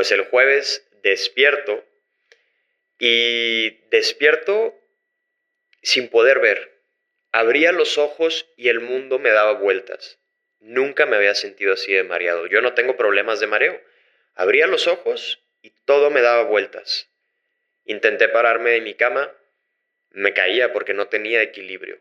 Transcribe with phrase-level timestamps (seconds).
[0.00, 1.84] Pues el jueves despierto
[2.98, 4.74] y despierto
[5.82, 6.72] sin poder ver.
[7.32, 10.18] Abría los ojos y el mundo me daba vueltas.
[10.58, 12.46] Nunca me había sentido así de mareado.
[12.46, 13.78] Yo no tengo problemas de mareo.
[14.34, 17.10] Abría los ojos y todo me daba vueltas.
[17.84, 19.30] Intenté pararme de mi cama,
[20.12, 22.00] me caía porque no tenía equilibrio.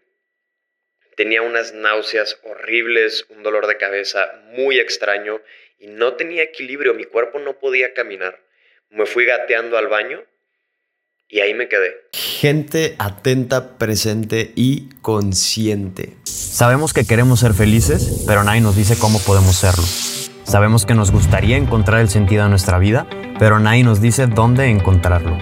[1.17, 5.41] Tenía unas náuseas horribles, un dolor de cabeza muy extraño
[5.79, 8.39] y no tenía equilibrio, mi cuerpo no podía caminar.
[8.89, 10.21] Me fui gateando al baño
[11.29, 11.95] y ahí me quedé.
[12.13, 16.17] Gente atenta, presente y consciente.
[16.25, 19.85] Sabemos que queremos ser felices, pero nadie nos dice cómo podemos serlo.
[20.43, 24.65] Sabemos que nos gustaría encontrar el sentido de nuestra vida, pero nadie nos dice dónde
[24.65, 25.37] encontrarlo.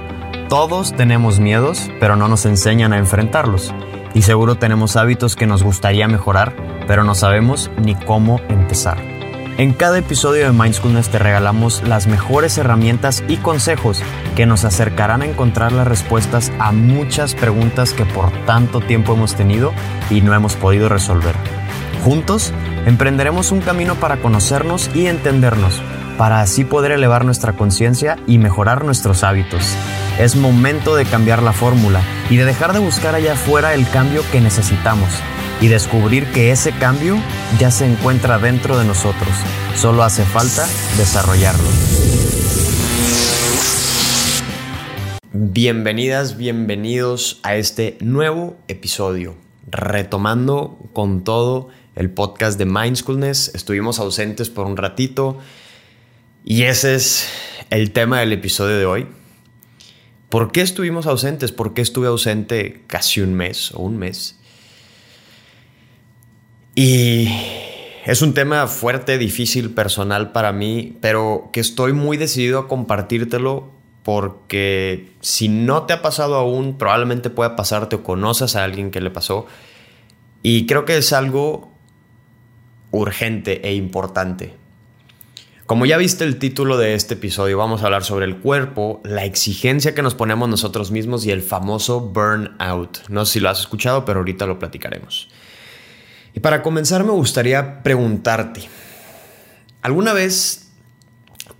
[0.50, 3.74] Todos tenemos miedos, pero no nos enseñan a enfrentarlos.
[4.14, 6.56] Y seguro tenemos hábitos que nos gustaría mejorar,
[6.88, 9.17] pero no sabemos ni cómo empezar.
[9.58, 14.04] En cada episodio de Mindfulness te regalamos las mejores herramientas y consejos
[14.36, 19.34] que nos acercarán a encontrar las respuestas a muchas preguntas que por tanto tiempo hemos
[19.34, 19.74] tenido
[20.12, 21.34] y no hemos podido resolver.
[22.04, 22.54] Juntos,
[22.86, 25.82] emprenderemos un camino para conocernos y entendernos,
[26.20, 29.76] para así poder elevar nuestra conciencia y mejorar nuestros hábitos.
[30.20, 34.22] Es momento de cambiar la fórmula y de dejar de buscar allá afuera el cambio
[34.32, 35.10] que necesitamos
[35.60, 37.18] y descubrir que ese cambio
[37.60, 39.30] ya se encuentra dentro de nosotros.
[39.76, 41.68] Solo hace falta desarrollarlo.
[45.34, 49.36] Bienvenidas, bienvenidos a este nuevo episodio.
[49.70, 53.54] Retomando con todo el podcast de Mindfulness.
[53.54, 55.40] Estuvimos ausentes por un ratito
[56.46, 57.28] y ese es
[57.70, 59.08] el tema del episodio de hoy.
[60.30, 61.52] ¿Por qué estuvimos ausentes?
[61.52, 64.37] ¿Por qué estuve ausente casi un mes o un mes?
[66.80, 67.28] Y
[68.06, 73.72] es un tema fuerte, difícil, personal para mí, pero que estoy muy decidido a compartírtelo
[74.04, 79.02] porque si no te ha pasado aún, probablemente pueda pasarte o conoces a alguien que
[79.02, 79.48] le pasó.
[80.44, 81.72] Y creo que es algo
[82.92, 84.54] urgente e importante.
[85.66, 89.26] Como ya viste el título de este episodio, vamos a hablar sobre el cuerpo, la
[89.26, 93.00] exigencia que nos ponemos nosotros mismos y el famoso burnout.
[93.10, 95.28] No sé si lo has escuchado, pero ahorita lo platicaremos.
[96.38, 98.62] Y para comenzar me gustaría preguntarte,
[99.82, 100.68] ¿alguna vez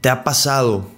[0.02, 0.92] te ha pasado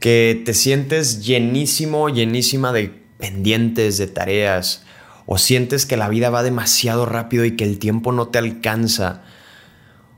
[0.00, 4.84] que te sientes llenísimo, llenísima de pendientes, de tareas,
[5.24, 9.24] o sientes que la vida va demasiado rápido y que el tiempo no te alcanza?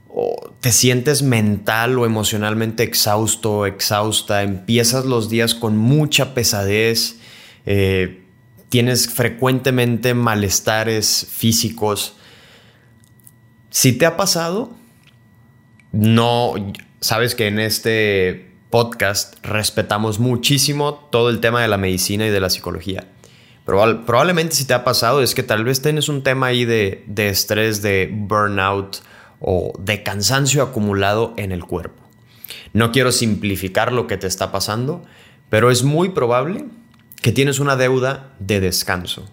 [0.09, 7.21] o te sientes mental o emocionalmente exhausto, exhausta, empiezas los días con mucha pesadez,
[7.65, 8.25] eh,
[8.69, 12.17] tienes frecuentemente malestares físicos.
[13.71, 14.73] Si te ha pasado,
[15.93, 16.55] no,
[17.01, 22.41] sabes que en este podcast respetamos muchísimo todo el tema de la medicina y de
[22.41, 23.09] la psicología.
[23.65, 27.29] probablemente si te ha pasado es que tal vez tienes un tema ahí de, de
[27.29, 28.99] estrés, de burnout
[29.41, 32.03] o de cansancio acumulado en el cuerpo.
[32.73, 35.05] No quiero simplificar lo que te está pasando,
[35.49, 36.67] pero es muy probable
[37.23, 39.29] que tienes una deuda de descanso.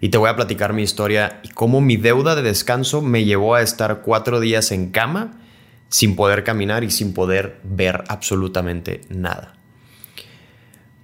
[0.00, 3.54] Y te voy a platicar mi historia y cómo mi deuda de descanso me llevó
[3.54, 5.40] a estar cuatro días en cama
[5.88, 9.54] sin poder caminar y sin poder ver absolutamente nada.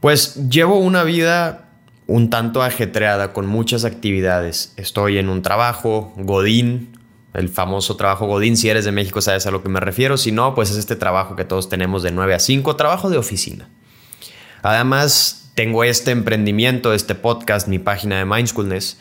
[0.01, 1.71] Pues llevo una vida
[2.07, 4.75] un tanto ajetreada con muchas actividades.
[4.77, 6.99] Estoy en un trabajo, Godín,
[7.33, 8.57] el famoso trabajo Godín.
[8.57, 10.17] Si eres de México sabes a lo que me refiero.
[10.19, 13.17] Si no, pues es este trabajo que todos tenemos de 9 a 5, trabajo de
[13.17, 13.69] oficina.
[14.63, 18.99] Además, tengo este emprendimiento, este podcast, mi página de Mindfulness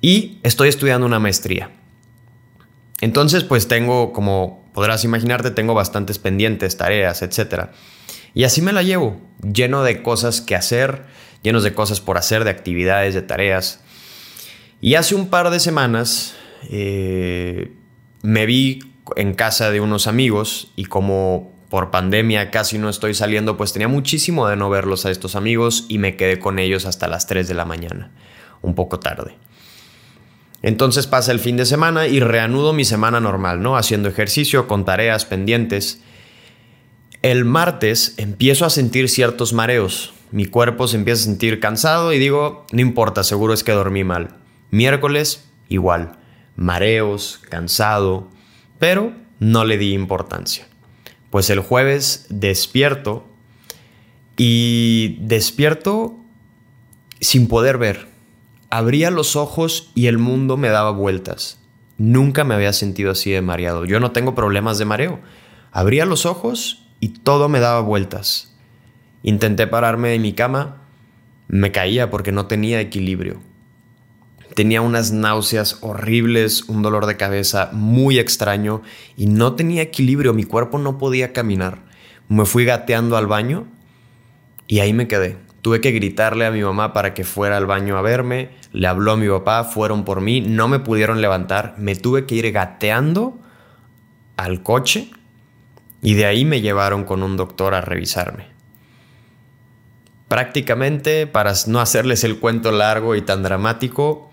[0.00, 1.70] y estoy estudiando una maestría.
[3.00, 7.70] Entonces, pues tengo, como podrás imaginarte, tengo bastantes pendientes, tareas, etc.
[8.34, 11.04] Y así me la llevo, lleno de cosas que hacer,
[11.42, 13.80] llenos de cosas por hacer, de actividades, de tareas.
[14.82, 16.34] Y hace un par de semanas
[16.70, 17.72] eh,
[18.22, 18.80] me vi
[19.16, 23.88] en casa de unos amigos y como por pandemia casi no estoy saliendo, pues tenía
[23.88, 27.46] muchísimo de no verlos a estos amigos y me quedé con ellos hasta las 3
[27.46, 28.10] de la mañana,
[28.60, 29.36] un poco tarde.
[30.62, 33.76] Entonces pasa el fin de semana y reanudo mi semana normal, ¿no?
[33.76, 36.02] Haciendo ejercicio, con tareas pendientes.
[37.22, 40.12] El martes empiezo a sentir ciertos mareos.
[40.32, 44.04] Mi cuerpo se empieza a sentir cansado y digo, no importa, seguro es que dormí
[44.04, 44.36] mal.
[44.70, 46.18] Miércoles, igual.
[46.56, 48.28] Mareos, cansado,
[48.78, 50.69] pero no le di importancia.
[51.30, 53.26] Pues el jueves despierto
[54.36, 56.16] y despierto
[57.20, 58.08] sin poder ver.
[58.68, 61.60] Abría los ojos y el mundo me daba vueltas.
[61.98, 63.84] Nunca me había sentido así de mareado.
[63.84, 65.20] Yo no tengo problemas de mareo.
[65.72, 68.56] Abría los ojos y todo me daba vueltas.
[69.22, 70.82] Intenté pararme de mi cama,
[71.48, 73.40] me caía porque no tenía equilibrio.
[74.54, 78.82] Tenía unas náuseas horribles, un dolor de cabeza muy extraño
[79.16, 81.84] y no tenía equilibrio, mi cuerpo no podía caminar.
[82.28, 83.66] Me fui gateando al baño
[84.66, 85.36] y ahí me quedé.
[85.62, 89.12] Tuve que gritarle a mi mamá para que fuera al baño a verme, le habló
[89.12, 93.38] a mi papá, fueron por mí, no me pudieron levantar, me tuve que ir gateando
[94.36, 95.10] al coche
[96.02, 98.46] y de ahí me llevaron con un doctor a revisarme.
[100.28, 104.29] Prácticamente, para no hacerles el cuento largo y tan dramático,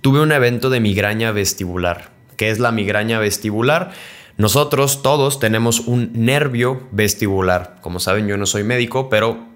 [0.00, 2.10] tuve un evento de migraña vestibular.
[2.36, 3.92] ¿Qué es la migraña vestibular?
[4.36, 7.76] Nosotros todos tenemos un nervio vestibular.
[7.82, 9.46] Como saben, yo no soy médico, pero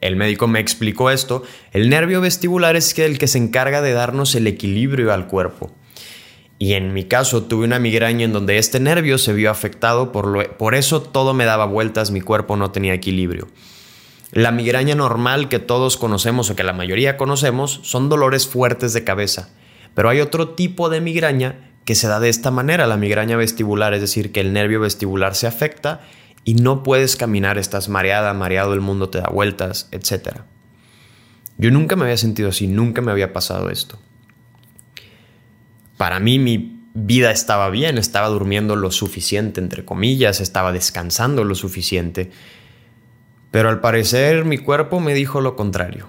[0.00, 1.44] el médico me explicó esto.
[1.72, 5.72] El nervio vestibular es el que se encarga de darnos el equilibrio al cuerpo.
[6.58, 10.56] Y en mi caso tuve una migraña en donde este nervio se vio afectado, por,
[10.56, 13.48] por eso todo me daba vueltas, mi cuerpo no tenía equilibrio.
[14.32, 19.04] La migraña normal que todos conocemos o que la mayoría conocemos son dolores fuertes de
[19.04, 19.50] cabeza,
[19.94, 23.94] pero hay otro tipo de migraña que se da de esta manera, la migraña vestibular,
[23.94, 26.02] es decir, que el nervio vestibular se afecta
[26.44, 30.40] y no puedes caminar, estás mareada, mareado, el mundo te da vueltas, etc.
[31.58, 33.98] Yo nunca me había sentido así, nunca me había pasado esto
[35.96, 41.54] para mí mi vida estaba bien, estaba durmiendo lo suficiente, entre comillas, estaba descansando lo
[41.54, 42.30] suficiente.
[43.50, 46.08] Pero al parecer mi cuerpo me dijo lo contrario.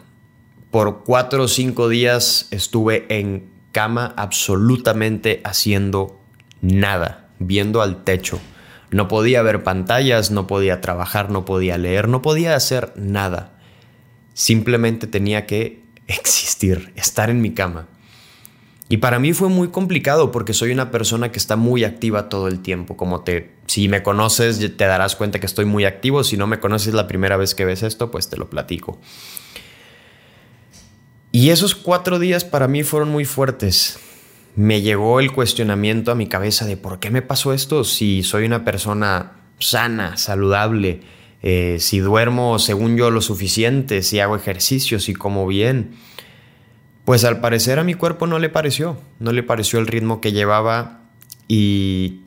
[0.72, 6.18] Por cuatro o cinco días estuve en cama absolutamente haciendo
[6.62, 8.40] nada, viendo al techo.
[8.90, 13.60] No podía ver pantallas, no podía trabajar, no podía leer, no podía hacer nada.
[14.34, 17.90] Simplemente tenía que existir, estar en mi cama.
[18.88, 22.48] Y para mí fue muy complicado porque soy una persona que está muy activa todo
[22.48, 22.96] el tiempo.
[22.96, 26.24] Como te, si me conoces, te darás cuenta que estoy muy activo.
[26.24, 29.02] Si no me conoces la primera vez que ves esto, pues te lo platico.
[31.36, 34.00] Y esos cuatro días para mí fueron muy fuertes.
[34.56, 38.46] Me llegó el cuestionamiento a mi cabeza de por qué me pasó esto si soy
[38.46, 41.02] una persona sana, saludable,
[41.42, 45.98] eh, si duermo según yo lo suficiente, si hago ejercicio, si como bien.
[47.04, 50.32] Pues al parecer a mi cuerpo no le pareció, no le pareció el ritmo que
[50.32, 51.02] llevaba
[51.50, 52.22] y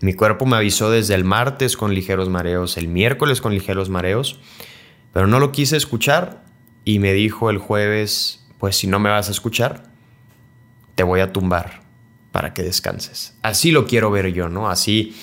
[0.00, 4.40] mi cuerpo me avisó desde el martes con ligeros mareos, el miércoles con ligeros mareos,
[5.12, 6.42] pero no lo quise escuchar
[6.86, 9.84] y me dijo el jueves, pues si no me vas a escuchar,
[10.94, 11.82] te voy a tumbar
[12.32, 13.36] para que descanses.
[13.42, 14.68] Así lo quiero ver yo, ¿no?
[14.68, 15.16] Así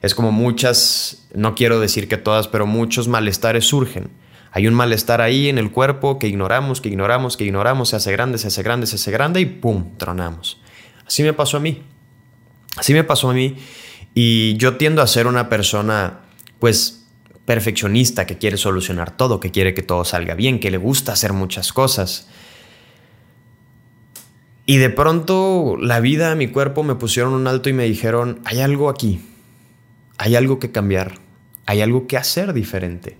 [0.00, 4.10] es como muchas, no quiero decir que todas, pero muchos malestares surgen
[4.54, 8.12] hay un malestar ahí en el cuerpo que ignoramos, que ignoramos, que ignoramos, se hace
[8.12, 9.96] grande, se hace grande, se hace grande y ¡pum!
[9.96, 10.60] tronamos.
[11.06, 11.82] Así me pasó a mí.
[12.76, 13.56] Así me pasó a mí.
[14.14, 16.20] Y yo tiendo a ser una persona,
[16.58, 17.06] pues,
[17.46, 21.32] perfeccionista, que quiere solucionar todo, que quiere que todo salga bien, que le gusta hacer
[21.32, 22.28] muchas cosas.
[24.64, 28.60] Y de pronto la vida, mi cuerpo me pusieron un alto y me dijeron, hay
[28.60, 29.20] algo aquí,
[30.18, 31.18] hay algo que cambiar,
[31.66, 33.18] hay algo que hacer diferente.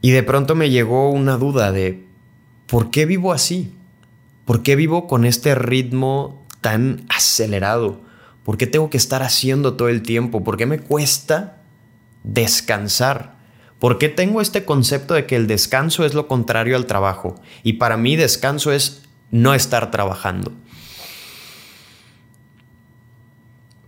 [0.00, 2.04] Y de pronto me llegó una duda de,
[2.66, 3.72] ¿por qué vivo así?
[4.44, 8.00] ¿Por qué vivo con este ritmo tan acelerado?
[8.44, 10.44] ¿Por qué tengo que estar haciendo todo el tiempo?
[10.44, 11.62] ¿Por qué me cuesta
[12.22, 13.34] descansar?
[13.80, 17.34] ¿Por qué tengo este concepto de que el descanso es lo contrario al trabajo?
[17.64, 20.52] Y para mí descanso es no estar trabajando.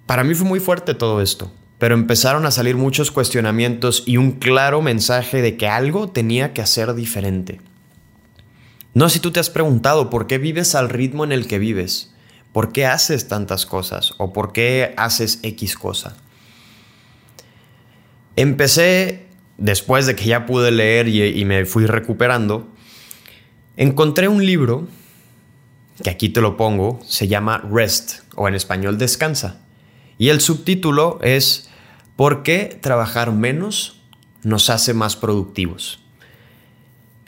[0.07, 4.33] Para mí fue muy fuerte todo esto pero empezaron a salir muchos cuestionamientos y un
[4.33, 7.61] claro mensaje de que algo tenía que hacer diferente.
[8.95, 12.13] No si tú te has preguntado por qué vives al ritmo en el que vives,
[12.53, 16.17] por qué haces tantas cosas o por qué haces X cosa.
[18.35, 22.69] Empecé, después de que ya pude leer y, y me fui recuperando,
[23.77, 24.89] encontré un libro,
[26.03, 29.61] que aquí te lo pongo, se llama Rest o en español Descansa.
[30.19, 31.69] Y el subtítulo es
[32.19, 34.01] ¿Por qué trabajar menos
[34.43, 36.01] nos hace más productivos?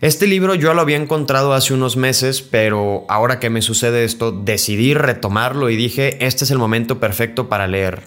[0.00, 4.33] Este libro yo lo había encontrado hace unos meses, pero ahora que me sucede esto,
[4.33, 8.03] decidí retomarlo y dije, este es el momento perfecto para leer.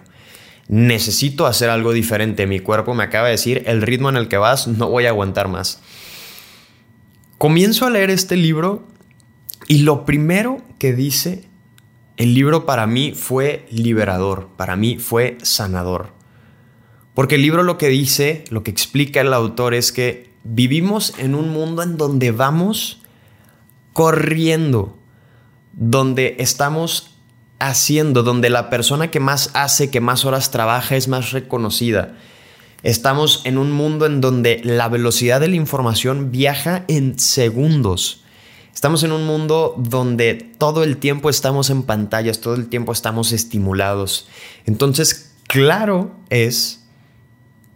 [0.68, 2.46] Necesito hacer algo diferente.
[2.46, 5.08] Mi cuerpo me acaba de decir, el ritmo en el que vas, no voy a
[5.08, 5.80] aguantar más.
[7.38, 8.86] Comienzo a leer este libro
[9.66, 11.48] y lo primero que dice
[12.16, 16.12] el libro para mí fue liberador, para mí fue sanador.
[17.14, 21.34] Porque el libro lo que dice, lo que explica el autor es que vivimos en
[21.34, 23.02] un mundo en donde vamos
[23.92, 24.98] corriendo,
[25.72, 27.16] donde estamos
[27.58, 32.14] haciendo, donde la persona que más hace, que más horas trabaja es más reconocida,
[32.84, 38.23] Estamos en un mundo en donde la velocidad de la información viaja en segundos.
[38.74, 43.32] Estamos en un mundo donde todo el tiempo estamos en pantallas, todo el tiempo estamos
[43.32, 44.28] estimulados.
[44.66, 46.84] Entonces, claro es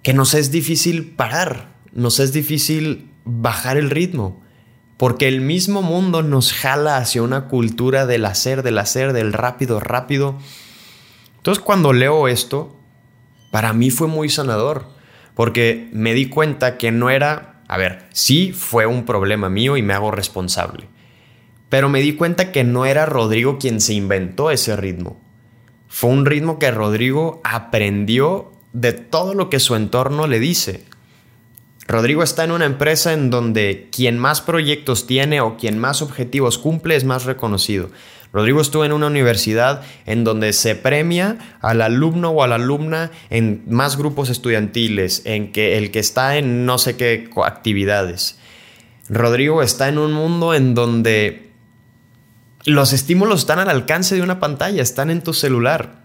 [0.02, 4.42] que nos es difícil parar, nos es difícil bajar el ritmo,
[4.96, 9.80] porque el mismo mundo nos jala hacia una cultura del hacer, del hacer, del rápido,
[9.80, 10.36] rápido.
[11.36, 12.76] Entonces, cuando leo esto,
[13.50, 14.98] para mí fue muy sanador
[15.38, 19.82] porque me di cuenta que no era, a ver, sí fue un problema mío y
[19.82, 20.88] me hago responsable,
[21.68, 25.20] pero me di cuenta que no era Rodrigo quien se inventó ese ritmo.
[25.86, 30.84] Fue un ritmo que Rodrigo aprendió de todo lo que su entorno le dice.
[31.86, 36.58] Rodrigo está en una empresa en donde quien más proyectos tiene o quien más objetivos
[36.58, 37.90] cumple es más reconocido.
[38.32, 43.10] Rodrigo estuvo en una universidad en donde se premia al alumno o a la alumna
[43.30, 48.38] en más grupos estudiantiles, en que el que está en no sé qué actividades.
[49.08, 51.50] Rodrigo está en un mundo en donde
[52.64, 56.02] los estímulos están al alcance de una pantalla, están en tu celular.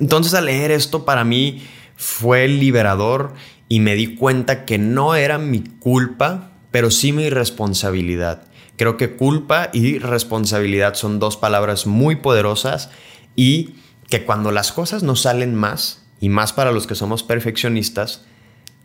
[0.00, 1.62] Entonces al leer esto para mí
[1.94, 3.34] fue liberador
[3.68, 8.42] y me di cuenta que no era mi culpa, pero sí mi responsabilidad.
[8.76, 12.90] Creo que culpa y responsabilidad son dos palabras muy poderosas
[13.34, 13.76] y
[14.08, 18.24] que cuando las cosas no salen más, y más para los que somos perfeccionistas,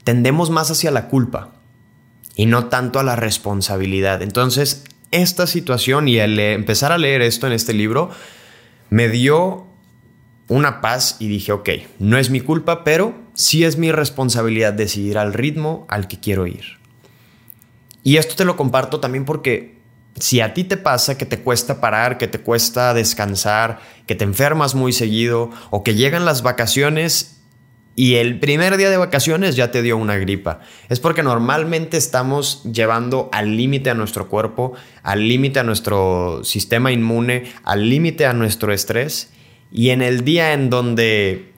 [0.04, 1.54] tendemos más hacia la culpa
[2.36, 4.22] y no tanto a la responsabilidad.
[4.22, 8.10] Entonces, esta situación y el empezar a leer esto en este libro
[8.90, 9.68] me dio
[10.48, 11.70] una paz y dije, ok,
[12.00, 16.48] no es mi culpa, pero sí es mi responsabilidad decidir al ritmo al que quiero
[16.48, 16.80] ir.
[18.04, 19.81] Y esto te lo comparto también porque
[20.20, 24.24] si a ti te pasa que te cuesta parar, que te cuesta descansar, que te
[24.24, 27.42] enfermas muy seguido o que llegan las vacaciones
[27.96, 32.64] y el primer día de vacaciones ya te dio una gripa, es porque normalmente estamos
[32.64, 38.34] llevando al límite a nuestro cuerpo, al límite a nuestro sistema inmune, al límite a
[38.34, 39.32] nuestro estrés
[39.72, 41.54] y en el día en donde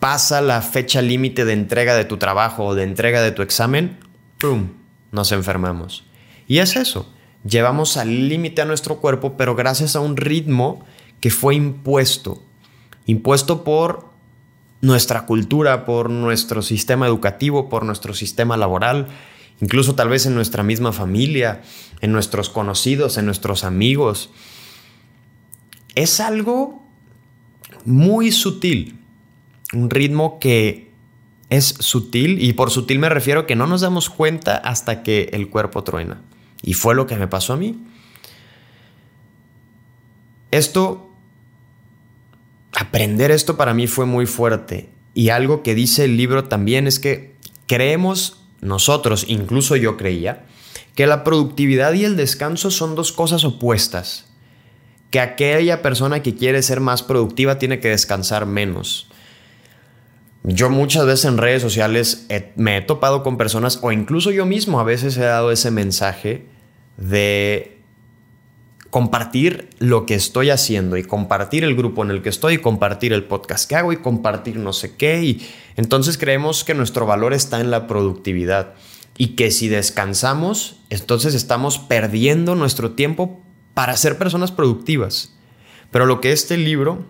[0.00, 3.98] pasa la fecha límite de entrega de tu trabajo o de entrega de tu examen,
[4.38, 4.70] ¡pum!
[5.12, 6.04] nos enfermamos.
[6.48, 7.11] Y es eso
[7.44, 10.84] llevamos al límite a nuestro cuerpo, pero gracias a un ritmo
[11.20, 12.42] que fue impuesto,
[13.06, 14.10] impuesto por
[14.80, 19.08] nuestra cultura, por nuestro sistema educativo, por nuestro sistema laboral,
[19.60, 21.62] incluso tal vez en nuestra misma familia,
[22.00, 24.30] en nuestros conocidos, en nuestros amigos.
[25.94, 26.84] Es algo
[27.84, 28.98] muy sutil,
[29.72, 30.92] un ritmo que
[31.48, 35.48] es sutil y por sutil me refiero que no nos damos cuenta hasta que el
[35.48, 36.22] cuerpo truena.
[36.62, 37.84] Y fue lo que me pasó a mí.
[40.50, 41.10] Esto,
[42.72, 44.90] aprender esto para mí fue muy fuerte.
[45.14, 50.46] Y algo que dice el libro también es que creemos nosotros, incluso yo creía,
[50.94, 54.26] que la productividad y el descanso son dos cosas opuestas.
[55.10, 59.08] Que aquella persona que quiere ser más productiva tiene que descansar menos.
[60.44, 64.80] Yo muchas veces en redes sociales me he topado con personas, o incluso yo mismo
[64.80, 66.46] a veces he dado ese mensaje
[66.96, 67.78] de
[68.90, 73.14] compartir lo que estoy haciendo y compartir el grupo en el que estoy y compartir
[73.14, 75.22] el podcast que hago y compartir no sé qué.
[75.22, 78.74] Y entonces creemos que nuestro valor está en la productividad
[79.16, 83.40] y que si descansamos, entonces estamos perdiendo nuestro tiempo
[83.72, 85.34] para ser personas productivas.
[85.90, 87.06] Pero lo que este libro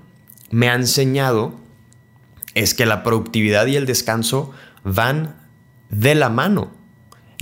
[0.51, 1.62] me ha enseñado
[2.54, 4.52] es que la productividad y el descanso
[4.85, 5.37] van
[5.90, 6.82] de la mano.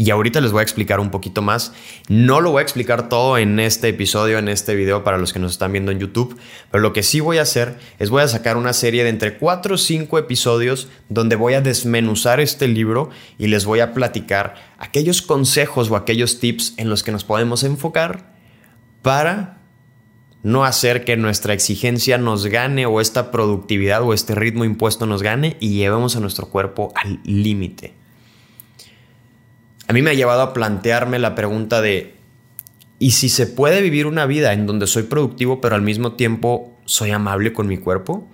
[0.00, 1.74] Y ahorita les voy a explicar un poquito más.
[2.08, 5.38] No lo voy a explicar todo en este episodio, en este video para los que
[5.38, 6.38] nos están viendo en YouTube,
[6.70, 9.36] pero lo que sí voy a hacer es voy a sacar una serie de entre
[9.36, 14.54] 4 o 5 episodios donde voy a desmenuzar este libro y les voy a platicar
[14.78, 18.32] aquellos consejos o aquellos tips en los que nos podemos enfocar
[19.02, 19.59] para
[20.42, 25.22] no hacer que nuestra exigencia nos gane o esta productividad o este ritmo impuesto nos
[25.22, 28.00] gane y llevemos a nuestro cuerpo al límite
[29.90, 32.14] a mí me ha llevado a plantearme la pregunta de,
[33.00, 36.78] ¿y si se puede vivir una vida en donde soy productivo pero al mismo tiempo
[36.84, 38.28] soy amable con mi cuerpo?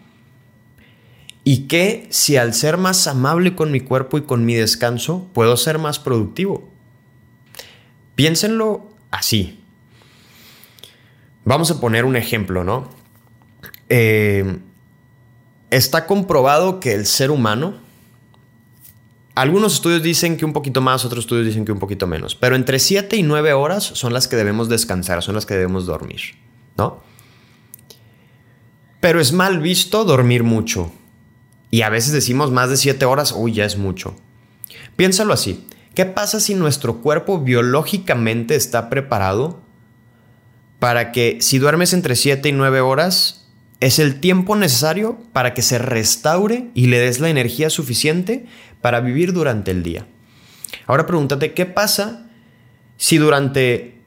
[1.45, 5.57] ¿Y qué si al ser más amable con mi cuerpo y con mi descanso puedo
[5.57, 6.71] ser más productivo?
[8.17, 9.65] Piénsenlo así.
[11.47, 12.91] Vamos a poner un ejemplo, ¿no?
[13.89, 14.59] Eh,
[15.71, 17.87] está comprobado que el ser humano
[19.37, 22.57] algunos estudios dicen que un poquito más, otros estudios dicen que un poquito menos, pero
[22.57, 26.23] entre 7 y 9 horas son las que debemos descansar, son las que debemos dormir,
[26.79, 27.03] ¿no?
[29.01, 30.91] Pero es mal visto dormir mucho.
[31.71, 34.17] Y a veces decimos más de 7 horas, uy, ya es mucho.
[34.97, 35.67] Piénsalo así.
[35.95, 39.61] ¿Qué pasa si nuestro cuerpo biológicamente está preparado
[40.79, 43.47] para que si duermes entre 7 y 9 horas,
[43.81, 48.47] es el tiempo necesario para que se restaure y le des la energía suficiente
[48.81, 50.07] para vivir durante el día?
[50.87, 52.31] Ahora pregúntate, ¿qué pasa
[52.97, 54.03] si durante,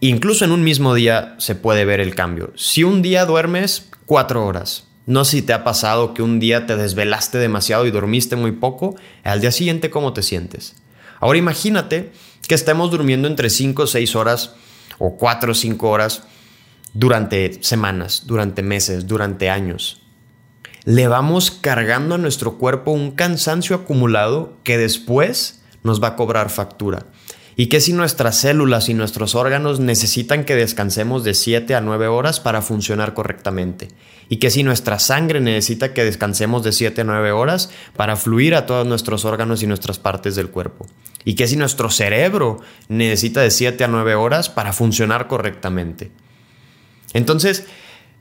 [0.00, 2.52] incluso en un mismo día, se puede ver el cambio?
[2.56, 6.76] Si un día duermes 4 horas, no si te ha pasado que un día te
[6.76, 10.76] desvelaste demasiado y dormiste muy poco, al día siguiente cómo te sientes.
[11.20, 12.12] Ahora imagínate
[12.48, 14.54] que estemos durmiendo entre 5 o 6 horas
[14.98, 16.22] o 4 o 5 horas
[16.92, 20.00] durante semanas, durante meses, durante años.
[20.84, 26.50] Le vamos cargando a nuestro cuerpo un cansancio acumulado que después nos va a cobrar
[26.50, 27.06] factura.
[27.56, 32.08] ¿Y que si nuestras células y nuestros órganos necesitan que descansemos de 7 a 9
[32.08, 33.88] horas para funcionar correctamente?
[34.28, 38.56] ¿Y que si nuestra sangre necesita que descansemos de 7 a 9 horas para fluir
[38.56, 40.86] a todos nuestros órganos y nuestras partes del cuerpo?
[41.24, 46.10] ¿Y que si nuestro cerebro necesita de 7 a 9 horas para funcionar correctamente?
[47.12, 47.66] Entonces,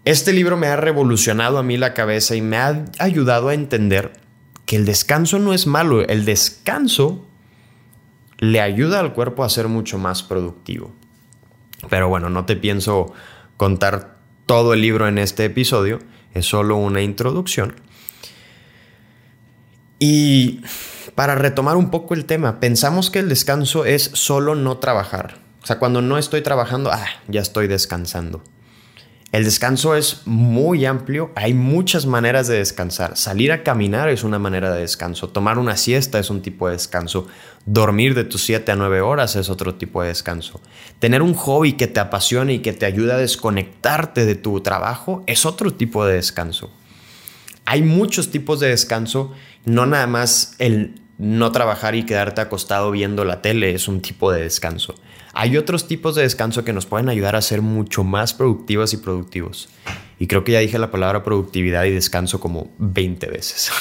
[0.06, 4.12] este libro me ha revolucionado a mí la cabeza y me ha ayudado a entender
[4.66, 7.26] que el descanso no es malo, el descanso
[8.40, 10.92] le ayuda al cuerpo a ser mucho más productivo.
[11.90, 13.14] Pero bueno, no te pienso
[13.58, 16.00] contar todo el libro en este episodio,
[16.34, 17.76] es solo una introducción.
[20.00, 20.62] Y
[21.16, 25.38] para retomar un poco el tema, pensamos que el descanso es solo no trabajar.
[25.62, 28.44] O sea, cuando no estoy trabajando, ah, ya estoy descansando.
[29.34, 33.18] El descanso es muy amplio, hay muchas maneras de descansar.
[33.18, 36.74] Salir a caminar es una manera de descanso, tomar una siesta es un tipo de
[36.74, 37.26] descanso,
[37.66, 40.62] dormir de tus 7 a 9 horas es otro tipo de descanso.
[41.00, 45.24] Tener un hobby que te apasione y que te ayude a desconectarte de tu trabajo
[45.26, 46.72] es otro tipo de descanso.
[47.66, 49.34] Hay muchos tipos de descanso,
[49.66, 54.32] no nada más el no trabajar y quedarte acostado viendo la tele es un tipo
[54.32, 54.94] de descanso.
[55.34, 58.98] Hay otros tipos de descanso que nos pueden ayudar a ser mucho más productivas y
[58.98, 59.70] productivos.
[60.20, 63.72] Y creo que ya dije la palabra productividad y descanso como 20 veces.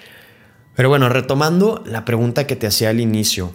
[0.74, 3.52] Pero bueno, retomando la pregunta que te hacía al inicio.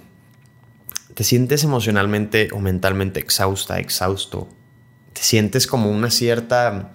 [1.15, 4.47] ¿Te sientes emocionalmente o mentalmente exhausta, exhausto?
[5.13, 6.93] ¿Te sientes como una cierta...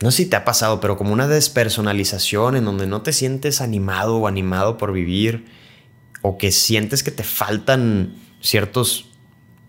[0.00, 3.60] No sé si te ha pasado, pero como una despersonalización en donde no te sientes
[3.60, 5.44] animado o animado por vivir
[6.22, 9.10] o que sientes que te faltan ciertos,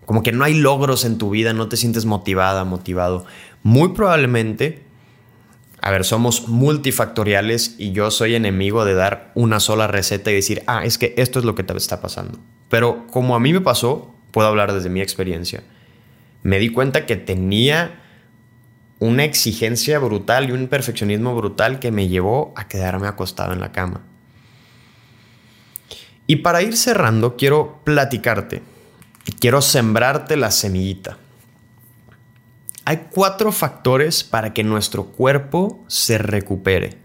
[0.06, 3.26] como que no hay logros en tu vida, no te sientes motivada, motivado.
[3.64, 4.84] Muy probablemente,
[5.82, 10.64] a ver, somos multifactoriales y yo soy enemigo de dar una sola receta y decir,
[10.68, 12.40] ah, es que esto es lo que te está pasando.
[12.70, 15.64] Pero como a mí me pasó, puedo hablar desde mi experiencia.
[16.44, 18.00] Me di cuenta que tenía
[19.00, 23.72] una exigencia brutal y un perfeccionismo brutal que me llevó a quedarme acostado en la
[23.72, 24.06] cama.
[26.32, 28.62] Y para ir cerrando, quiero platicarte
[29.26, 31.18] y quiero sembrarte la semillita.
[32.86, 36.98] Hay cuatro factores para que nuestro cuerpo se recupere.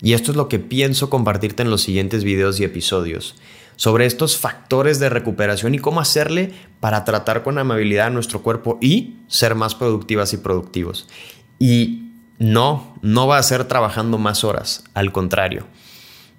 [0.00, 3.36] Y esto es lo que pienso compartirte en los siguientes videos y episodios.
[3.76, 8.78] Sobre estos factores de recuperación y cómo hacerle para tratar con amabilidad a nuestro cuerpo
[8.80, 11.06] y ser más productivas y productivos.
[11.58, 15.66] Y no, no va a ser trabajando más horas, al contrario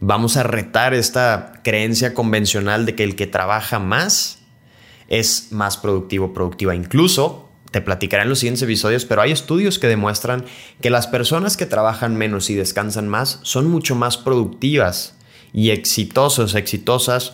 [0.02, 4.40] vamos a retar esta creencia convencional de que el que trabaja más
[5.08, 6.76] es más productivo, productiva.
[6.76, 10.44] Incluso, te platicaré en los siguientes episodios, pero hay estudios que demuestran
[10.82, 15.16] que las personas que trabajan menos y descansan más son mucho más productivas
[15.54, 17.34] y exitosos, exitosas.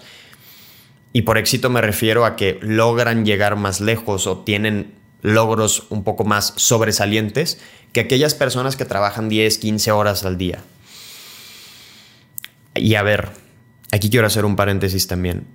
[1.14, 6.04] Y por éxito me refiero a que logran llegar más lejos o tienen logros un
[6.04, 7.60] poco más sobresalientes
[7.94, 10.60] que aquellas personas que trabajan 10, 15 horas al día.
[12.78, 13.30] Y a ver,
[13.92, 15.48] aquí quiero hacer un paréntesis también.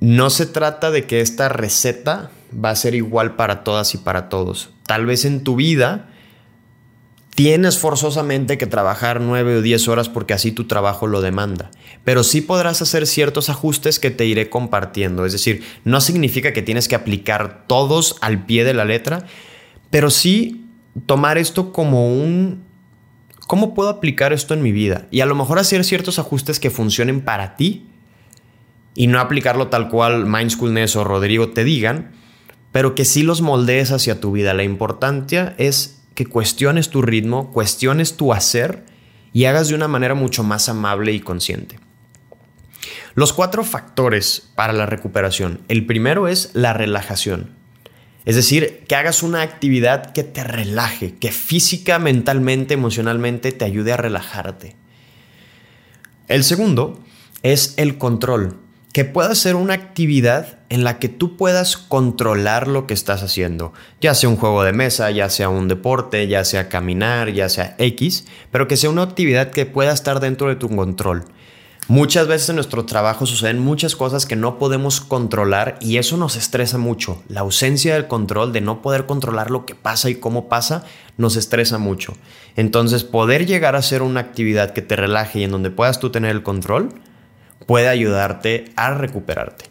[0.00, 4.28] No se trata de que esta receta va a ser igual para todas y para
[4.28, 4.70] todos.
[4.86, 6.08] Tal vez en tu vida
[7.34, 11.70] tienes forzosamente que trabajar nueve o diez horas porque así tu trabajo lo demanda.
[12.04, 15.26] Pero sí podrás hacer ciertos ajustes que te iré compartiendo.
[15.26, 19.26] Es decir, no significa que tienes que aplicar todos al pie de la letra,
[19.90, 20.66] pero sí
[21.06, 22.64] tomar esto como un
[23.50, 25.08] ¿Cómo puedo aplicar esto en mi vida?
[25.10, 27.88] Y a lo mejor hacer ciertos ajustes que funcionen para ti
[28.94, 32.12] y no aplicarlo tal cual Mindfulness o Rodrigo te digan,
[32.70, 34.54] pero que sí los moldees hacia tu vida.
[34.54, 38.84] La importancia es que cuestiones tu ritmo, cuestiones tu hacer
[39.32, 41.80] y hagas de una manera mucho más amable y consciente.
[43.16, 45.62] Los cuatro factores para la recuperación.
[45.66, 47.59] El primero es la relajación.
[48.24, 53.92] Es decir, que hagas una actividad que te relaje, que física, mentalmente, emocionalmente te ayude
[53.92, 54.76] a relajarte.
[56.28, 57.00] El segundo
[57.42, 58.58] es el control,
[58.92, 63.72] que pueda ser una actividad en la que tú puedas controlar lo que estás haciendo,
[64.00, 67.74] ya sea un juego de mesa, ya sea un deporte, ya sea caminar, ya sea
[67.78, 71.24] X, pero que sea una actividad que pueda estar dentro de tu control.
[71.88, 76.36] Muchas veces en nuestro trabajo suceden muchas cosas que no podemos controlar y eso nos
[76.36, 77.22] estresa mucho.
[77.28, 80.84] La ausencia del control, de no poder controlar lo que pasa y cómo pasa,
[81.16, 82.14] nos estresa mucho.
[82.54, 86.10] Entonces, poder llegar a hacer una actividad que te relaje y en donde puedas tú
[86.10, 86.90] tener el control,
[87.66, 89.64] puede ayudarte a recuperarte.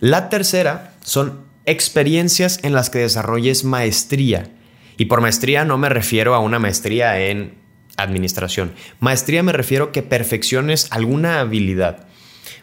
[0.00, 4.50] La tercera son experiencias en las que desarrolles maestría.
[4.96, 7.58] Y por maestría no me refiero a una maestría en
[7.98, 8.72] administración.
[9.00, 12.06] Maestría me refiero que perfecciones alguna habilidad.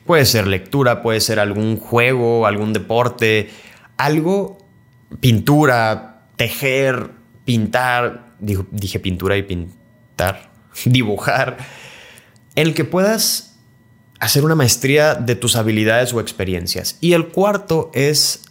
[0.05, 3.49] Puede ser lectura, puede ser algún juego, algún deporte,
[3.97, 4.57] algo,
[5.19, 7.11] pintura, tejer,
[7.43, 10.51] pintar, dije, pintura y pintar,
[10.85, 11.57] dibujar,
[12.55, 13.57] en el que puedas
[14.19, 16.97] hacer una maestría de tus habilidades o experiencias.
[17.01, 18.45] Y el cuarto es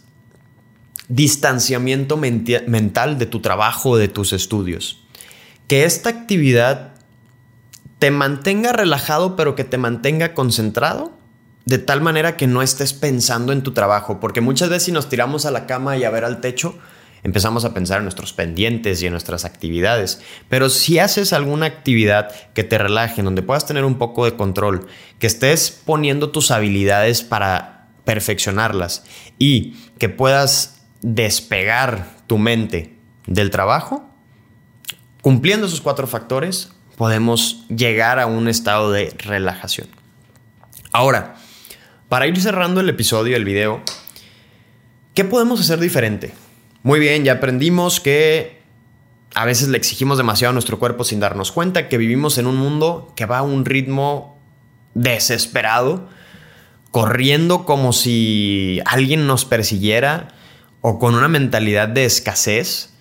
[1.07, 5.04] distanciamiento mental de tu trabajo, de tus estudios
[5.67, 6.93] que esta actividad
[7.99, 11.13] te mantenga relajado, pero que te mantenga concentrado,
[11.65, 15.09] de tal manera que no estés pensando en tu trabajo, porque muchas veces si nos
[15.09, 16.77] tiramos a la cama y a ver al techo,
[17.23, 20.21] empezamos a pensar en nuestros pendientes y en nuestras actividades.
[20.47, 24.85] Pero si haces alguna actividad que te relaje, donde puedas tener un poco de control,
[25.17, 29.03] que estés poniendo tus habilidades para perfeccionarlas
[29.39, 34.14] y que puedas despegar tu mente del trabajo,
[35.25, 39.87] Cumpliendo esos cuatro factores, podemos llegar a un estado de relajación.
[40.91, 41.37] Ahora,
[42.09, 43.81] para ir cerrando el episodio, el video,
[45.15, 46.35] ¿qué podemos hacer diferente?
[46.83, 48.61] Muy bien, ya aprendimos que
[49.33, 52.57] a veces le exigimos demasiado a nuestro cuerpo sin darnos cuenta, que vivimos en un
[52.57, 54.39] mundo que va a un ritmo
[54.93, 56.07] desesperado,
[56.91, 60.27] corriendo como si alguien nos persiguiera
[60.81, 62.94] o con una mentalidad de escasez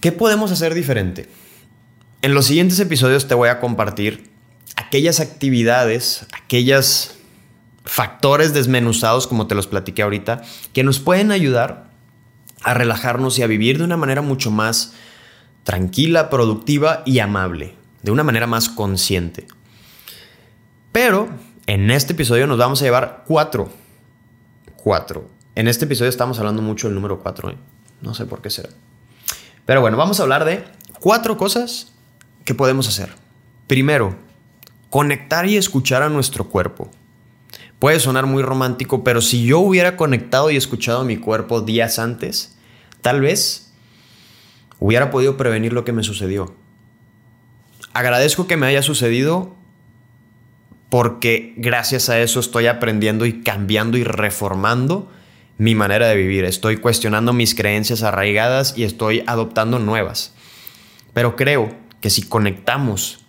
[0.00, 1.28] ¿Qué podemos hacer diferente?
[2.22, 4.30] En los siguientes episodios te voy a compartir
[4.76, 7.16] aquellas actividades, aquellos
[7.84, 11.90] factores desmenuzados, como te los platiqué ahorita, que nos pueden ayudar
[12.62, 14.92] a relajarnos y a vivir de una manera mucho más
[15.62, 19.46] tranquila, productiva y amable, de una manera más consciente.
[20.92, 21.28] Pero
[21.66, 23.70] en este episodio nos vamos a llevar cuatro.
[24.76, 25.30] Cuatro.
[25.54, 27.50] En este episodio estamos hablando mucho del número cuatro.
[27.50, 27.56] ¿eh?
[28.00, 28.70] No sé por qué será.
[29.66, 30.64] Pero bueno, vamos a hablar de
[31.00, 31.92] cuatro cosas
[32.44, 33.12] que podemos hacer.
[33.66, 34.16] Primero,
[34.88, 36.90] conectar y escuchar a nuestro cuerpo.
[37.78, 41.98] Puede sonar muy romántico, pero si yo hubiera conectado y escuchado a mi cuerpo días
[41.98, 42.56] antes,
[43.02, 43.72] tal vez
[44.78, 46.54] hubiera podido prevenir lo que me sucedió.
[47.92, 49.56] Agradezco que me haya sucedido
[50.88, 55.10] porque gracias a eso estoy aprendiendo y cambiando y reformando
[55.58, 60.34] mi manera de vivir, estoy cuestionando mis creencias arraigadas y estoy adoptando nuevas.
[61.14, 63.20] Pero creo que si conectamos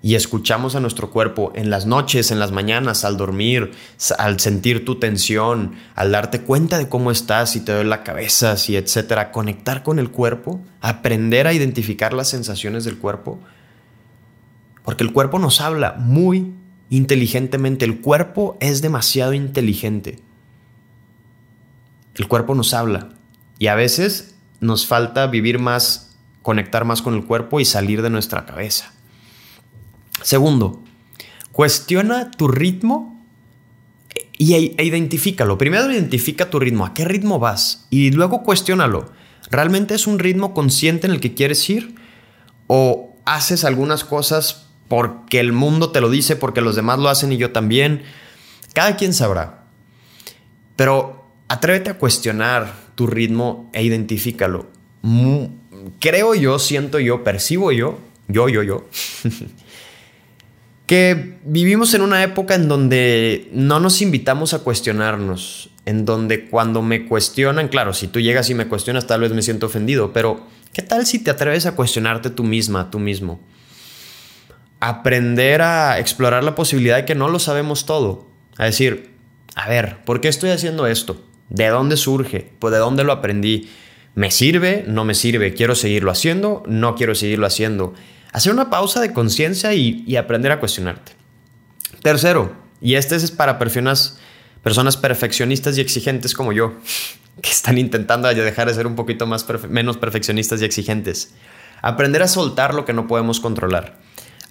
[0.00, 3.72] y escuchamos a nuestro cuerpo en las noches, en las mañanas, al dormir,
[4.18, 8.56] al sentir tu tensión, al darte cuenta de cómo estás, si te duele la cabeza,
[8.56, 13.40] si etcétera, conectar con el cuerpo, aprender a identificar las sensaciones del cuerpo,
[14.84, 16.54] porque el cuerpo nos habla muy
[16.88, 20.20] inteligentemente, el cuerpo es demasiado inteligente.
[22.16, 23.10] El cuerpo nos habla
[23.58, 28.10] y a veces nos falta vivir más, conectar más con el cuerpo y salir de
[28.10, 28.92] nuestra cabeza.
[30.22, 30.82] Segundo,
[31.52, 33.22] cuestiona tu ritmo
[34.38, 35.58] y, e identifícalo.
[35.58, 39.12] Primero identifica tu ritmo, a qué ritmo vas y luego cuestiónalo.
[39.50, 41.94] ¿Realmente es un ritmo consciente en el que quieres ir?
[42.66, 47.32] ¿O haces algunas cosas porque el mundo te lo dice, porque los demás lo hacen
[47.32, 48.02] y yo también?
[48.72, 49.66] Cada quien sabrá.
[50.76, 54.66] Pero atrévete a cuestionar tu ritmo e identifícalo.
[56.00, 58.88] Creo yo, siento yo, percibo yo, yo, yo, yo,
[60.86, 66.82] que vivimos en una época en donde no nos invitamos a cuestionarnos, en donde cuando
[66.82, 70.46] me cuestionan, claro, si tú llegas y me cuestionas, tal vez me siento ofendido, pero
[70.72, 73.40] ¿qué tal si te atreves a cuestionarte tú misma, tú mismo?
[74.80, 79.10] Aprender a explorar la posibilidad de que no lo sabemos todo, a decir,
[79.54, 81.24] a ver, ¿por qué estoy haciendo esto?
[81.48, 82.52] ¿De dónde surge?
[82.58, 83.70] Pues de dónde lo aprendí.
[84.14, 84.84] ¿Me sirve?
[84.86, 85.54] ¿No me sirve?
[85.54, 86.62] ¿Quiero seguirlo haciendo?
[86.66, 87.94] ¿No quiero seguirlo haciendo?
[88.32, 91.12] Hacer una pausa de conciencia y, aprender a cuestionarte.
[92.02, 94.18] Tercero, y este es para personas,
[94.62, 96.74] personas perfeccionistas y exigentes como yo.
[97.42, 101.34] que están intentando dejar de ser un poquito más menos perfeccionistas y exigentes.
[101.82, 103.98] Aprender a soltar lo que no podemos controlar.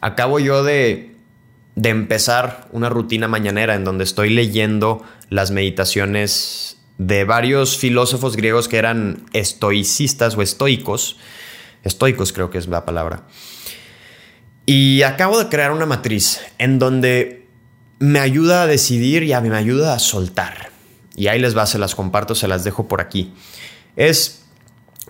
[0.02, 1.16] Acabo yo de,
[1.76, 8.68] de empezar una rutina mañanera en donde estoy leyendo las meditaciones de varios filósofos griegos
[8.68, 11.18] que eran estoicistas o estoicos.
[11.84, 13.28] Estoicos creo que es la palabra.
[14.66, 17.48] Y acabo de crear una matriz en donde
[18.00, 20.72] me ayuda a decidir y a mí me ayuda a soltar.
[21.16, 23.34] Y ahí les va, se las comparto, se las dejo por aquí.
[23.96, 24.46] Es,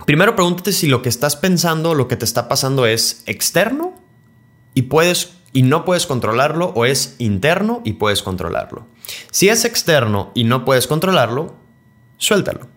[0.06, 3.96] primero pregúntate si lo que estás pensando, lo que te está pasando es externo
[4.74, 8.88] y puedes y no puedes controlarlo o es interno y puedes controlarlo.
[9.32, 11.56] Si es externo y no puedes controlarlo,
[12.18, 12.68] suéltalo.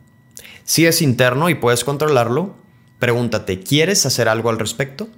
[0.64, 2.56] Si es interno y puedes controlarlo,
[2.98, 5.08] pregúntate, ¿quieres hacer algo al respecto?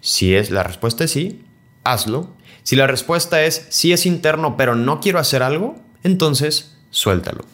[0.00, 1.44] Si es la respuesta es sí,
[1.84, 2.34] hazlo.
[2.62, 7.44] Si la respuesta es sí es interno pero no quiero hacer algo, entonces suéltalo.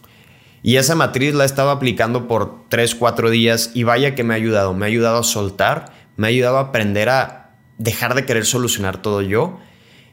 [0.62, 4.34] Y esa matriz la he estado aplicando por 3, 4 días y vaya que me
[4.34, 4.74] ha ayudado.
[4.74, 9.02] Me ha ayudado a soltar, me ha ayudado a aprender a dejar de querer solucionar
[9.02, 9.58] todo yo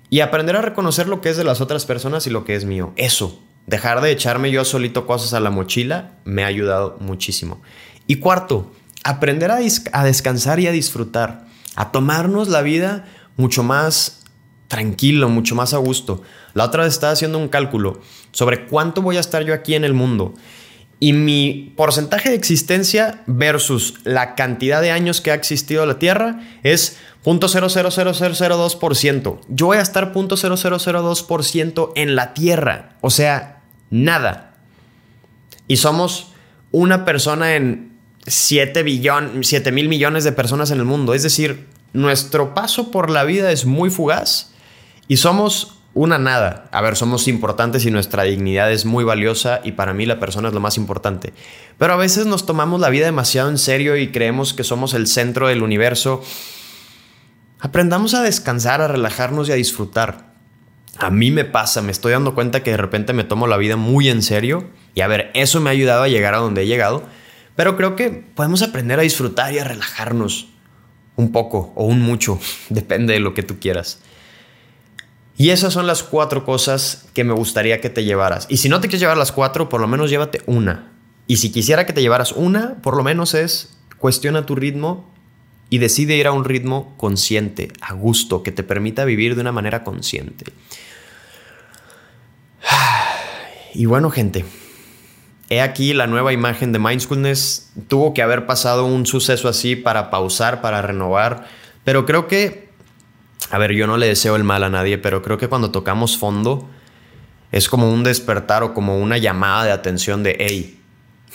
[0.10, 2.65] y aprender a reconocer lo que es de las otras personas y lo que es
[2.65, 2.93] mío.
[2.95, 7.62] Eso, dejar de echarme yo solito cosas a la mochila, me ha ayudado muchísimo.
[8.08, 8.71] Y cuarto,
[9.03, 9.60] aprender a,
[9.93, 13.05] a descansar y a disfrutar, a tomarnos la vida
[13.38, 14.23] mucho más
[14.67, 16.23] tranquilo, mucho más a gusto.
[16.55, 18.01] La otra vez estaba haciendo un cálculo
[18.32, 20.34] sobre cuánto voy a estar yo aquí en el mundo.
[20.99, 26.41] Y mi porcentaje de existencia versus la cantidad de años que ha existido la Tierra
[26.63, 29.39] es 0.000002%.
[29.47, 32.97] Yo voy a estar 0.0002% en la Tierra.
[33.01, 33.59] O sea,
[33.89, 34.54] nada.
[35.67, 36.34] Y somos
[36.71, 41.13] una persona en 7 billón, 7 mil millones de personas en el mundo.
[41.13, 44.52] Es decir, nuestro paso por la vida es muy fugaz
[45.08, 46.69] y somos una nada.
[46.71, 50.49] A ver, somos importantes y nuestra dignidad es muy valiosa y para mí la persona
[50.49, 51.34] es lo más importante.
[51.78, 55.08] Pero a veces nos tomamos la vida demasiado en serio y creemos que somos el
[55.08, 56.23] centro del universo.
[57.60, 60.28] Aprendamos a descansar, a relajarnos y a disfrutar.
[60.99, 63.77] A mí me pasa, me estoy dando cuenta que de repente me tomo la vida
[63.77, 66.67] muy en serio y a ver, eso me ha ayudado a llegar a donde he
[66.67, 67.03] llegado,
[67.55, 70.49] pero creo que podemos aprender a disfrutar y a relajarnos
[71.15, 74.01] un poco o un mucho, depende de lo que tú quieras.
[75.38, 78.45] Y esas son las cuatro cosas que me gustaría que te llevaras.
[78.49, 80.91] Y si no te quieres llevar las cuatro, por lo menos llévate una.
[81.27, 85.13] Y si quisiera que te llevaras una, por lo menos es cuestiona tu ritmo
[85.69, 89.53] y decide ir a un ritmo consciente, a gusto, que te permita vivir de una
[89.53, 90.51] manera consciente.
[93.73, 94.45] Y bueno, gente,
[95.49, 97.71] he aquí la nueva imagen de Mindfulness.
[97.88, 101.47] Tuvo que haber pasado un suceso así para pausar, para renovar,
[101.84, 102.69] pero creo que
[103.51, 106.17] a ver, yo no le deseo el mal a nadie, pero creo que cuando tocamos
[106.17, 106.69] fondo
[107.51, 110.79] es como un despertar o como una llamada de atención de, hey,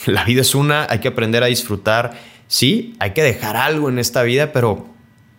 [0.06, 2.12] la vida es una, hay que aprender a disfrutar.
[2.46, 4.86] Sí, hay que dejar algo en esta vida, pero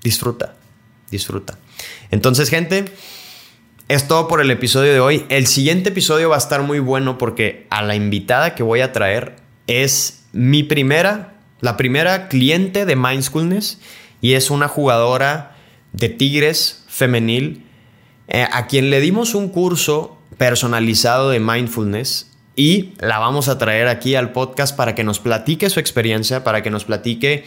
[0.04, 0.56] disfruta,
[1.12, 1.58] disfruta.
[2.12, 2.86] Entonces, gente,
[3.88, 5.26] es todo por el episodio de hoy.
[5.30, 8.92] El siguiente episodio va a estar muy bueno porque a la invitada que voy a
[8.92, 9.36] traer
[9.68, 13.80] es mi primera, la primera cliente de Mindfulness
[14.22, 15.56] y es una jugadora
[15.94, 17.64] de Tigres femenil,
[18.28, 23.88] eh, a quien le dimos un curso personalizado de mindfulness y la vamos a traer
[23.88, 27.46] aquí al podcast para que nos platique su experiencia, para que nos platique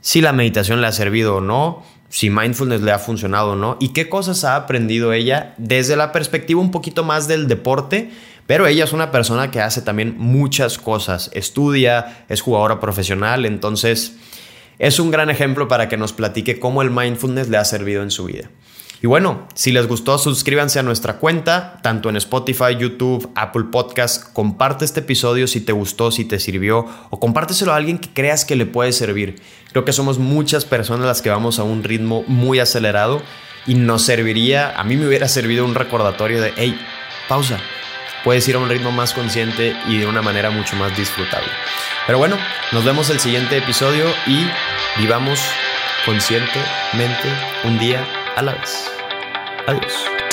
[0.00, 3.76] si la meditación le ha servido o no, si mindfulness le ha funcionado o no
[3.80, 8.10] y qué cosas ha aprendido ella desde la perspectiva un poquito más del deporte.
[8.46, 14.16] Pero ella es una persona que hace también muchas cosas, estudia, es jugadora profesional, entonces
[14.78, 18.10] es un gran ejemplo para que nos platique cómo el mindfulness le ha servido en
[18.10, 18.50] su vida.
[19.04, 24.32] Y bueno, si les gustó, suscríbanse a nuestra cuenta, tanto en Spotify, YouTube, Apple Podcast.
[24.32, 28.46] Comparte este episodio si te gustó, si te sirvió, o compárteselo a alguien que creas
[28.46, 29.42] que le puede servir.
[29.72, 33.20] Creo que somos muchas personas las que vamos a un ritmo muy acelerado
[33.66, 36.74] y nos serviría, a mí me hubiera servido un recordatorio de, hey,
[37.28, 37.58] pausa,
[38.24, 41.50] puedes ir a un ritmo más consciente y de una manera mucho más disfrutable.
[42.06, 42.38] Pero bueno,
[42.72, 44.46] nos vemos el siguiente episodio y
[44.98, 45.40] vivamos
[46.06, 47.28] conscientemente
[47.64, 48.90] un día a la vez.
[49.66, 50.23] Adiós.